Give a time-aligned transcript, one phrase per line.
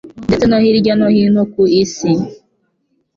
[0.27, 2.11] ndetse no hirya no hino ku Isi